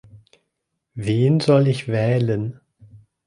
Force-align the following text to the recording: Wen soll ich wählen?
Wen 0.95 1.39
soll 1.41 1.67
ich 1.67 1.87
wählen? 1.87 2.59